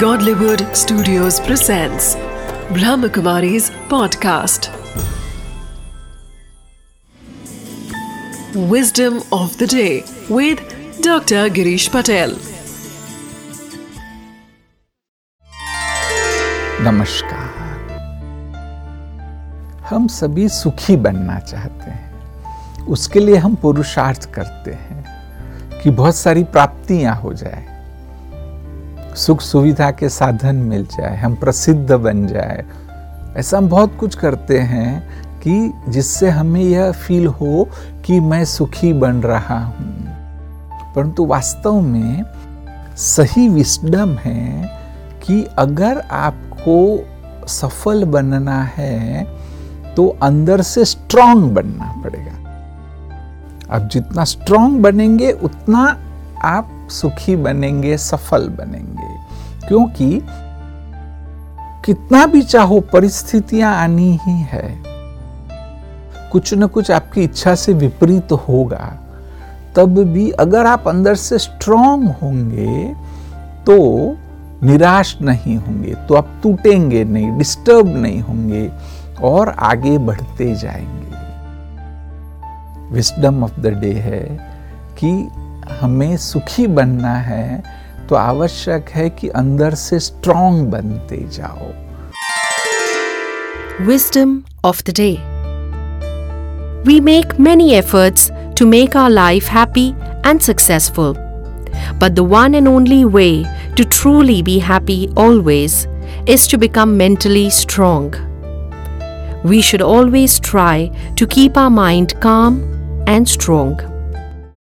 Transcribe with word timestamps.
Godlywood 0.00 0.62
Studios 0.76 1.38
presents 1.40 2.16
Brahmakumari's 2.76 3.70
podcast. 3.88 4.66
Wisdom 8.72 9.22
of 9.32 9.56
the 9.58 9.66
day 9.66 10.04
with 10.28 10.58
Dr. 11.00 11.48
Girish 11.58 11.86
Patel. 11.90 12.34
नमस्कार 16.80 17.54
हम 19.90 20.08
सभी 20.08 20.48
सुखी 20.48 20.96
बनना 21.06 21.38
चाहते 21.40 21.90
हैं 21.90 22.84
उसके 22.96 23.20
लिए 23.20 23.36
हम 23.46 23.54
पुरुषार्थ 23.62 24.30
करते 24.34 24.72
हैं 24.72 25.80
कि 25.82 25.90
बहुत 25.90 26.16
सारी 26.16 26.44
प्राप्तियाँ 26.44 27.16
हो 27.22 27.32
जाए 27.32 27.75
सुख 29.16 29.40
सुविधा 29.40 29.90
के 29.90 30.08
साधन 30.08 30.56
मिल 30.56 30.86
जाए, 30.86 31.16
हम 31.16 31.34
प्रसिद्ध 31.34 31.92
बन 31.92 32.26
जाए। 32.26 32.64
ऐसा 33.36 33.58
हम 33.58 33.68
बहुत 33.68 33.96
कुछ 34.00 34.14
करते 34.14 34.58
हैं 34.58 35.08
कि 35.40 35.72
जिससे 35.88 36.30
हमें 36.30 36.60
यह 36.60 36.92
फील 36.92 37.26
हो 37.26 37.68
कि 38.04 38.20
मैं 38.20 38.44
सुखी 38.44 38.92
बन 38.92 39.16
रहा 39.16 39.58
हूँ। 39.58 40.06
परंतु 40.94 41.26
वास्तव 41.26 41.80
में 41.80 42.22
सही 42.96 43.48
विस्डम 43.48 44.16
है 44.16 44.70
कि 45.22 45.46
अगर 45.58 46.00
आपको 46.00 47.04
सफल 47.48 48.04
बनना 48.04 48.62
है 48.62 49.26
तो 49.96 50.16
अंदर 50.22 50.60
से 50.60 50.84
स्ट्रांग 50.84 51.50
बनना 51.50 52.02
पड़ेगा। 52.04 52.32
आप 53.76 53.88
जितना 53.92 54.24
स्ट्रांग 54.24 54.78
बनेंगे, 54.78 55.32
उतना 55.32 56.02
आप 56.44 56.88
सुखी 56.90 57.36
बनेंगे, 57.36 57.96
सफल 57.98 58.48
बनेंगे। 58.48 58.95
क्योंकि 59.68 60.20
कितना 61.84 62.26
भी 62.26 62.42
चाहो 62.42 62.80
परिस्थितियाँ 62.80 63.76
आनी 63.76 64.18
ही 64.22 64.38
है। 64.42 64.82
कुछ 66.32 66.54
न 66.54 66.66
कुछ 66.66 66.90
आपकी 66.90 67.22
इच्छा 67.22 67.54
से 67.54 67.72
विपरीत 67.72 68.32
होगा। 68.32 68.98
तब 69.76 69.98
भी 69.98 70.30
अगर 70.30 70.66
आप 70.66 70.88
अंदर 70.88 71.14
से 71.14 71.38
स्ट्रांग 71.38 72.08
होंगे 72.22 72.94
तो 73.66 73.76
निराश 74.66 75.18
नहीं 75.22 75.56
होंगे 75.56 75.94
तो 75.94 76.14
आप 76.14 76.40
टूटेंगे 76.42 77.04
नहीं 77.04 77.38
डिस्टर्ब 77.38 77.96
नहीं 77.96 78.20
होंगे 78.20 78.70
और 79.22 79.48
आगे 79.48 79.98
बढ़ते 79.98 80.54
जाएँगे। 80.54 81.06
विस्डम 82.94 83.44
ऑफ़ 83.44 83.60
द 83.60 83.66
डे 83.66 83.92
है 83.92 84.20
कि 85.02 85.28
हमें 85.80 86.16
सुखी 86.16 86.66
बनना 86.66 87.14
है 87.14 87.62
तो 88.08 88.16
आवश्यक 88.16 88.88
है 88.88 89.08
कि 89.10 89.28
अंदर 89.28 89.74
से 89.74 89.98
स्ट्रॉन्ग 90.00 90.66
बनते 90.70 91.16
जाओ। 91.32 91.72
Wisdom 93.86 94.40
of 94.64 94.82
the 94.82 94.94
day 94.96 95.10
we 96.86 96.98
make 97.00 97.32
many 97.40 97.70
efforts 97.74 98.30
to 98.58 98.66
make 98.66 98.96
our 98.96 99.10
life 99.10 99.48
happy 99.50 99.88
and 100.26 100.40
successful 100.40 101.14
but 102.00 102.08
the 102.08 102.18
one 102.18 102.54
and 102.54 102.68
only 102.68 103.02
way 103.04 103.28
to 103.76 103.84
truly 103.90 104.42
be 104.42 104.58
happy 104.60 105.08
always 105.18 105.86
is 106.28 106.50
to 106.50 106.58
become 106.58 106.88
mentally 107.02 107.50
strong 107.50 108.16
we 109.46 109.60
should 109.62 109.82
always 109.82 110.40
try 110.50 110.90
to 111.18 111.26
keep 111.26 111.58
our 111.58 111.68
mind 111.68 112.12
calm 112.22 112.58
and 113.08 113.26
strong 113.26 113.95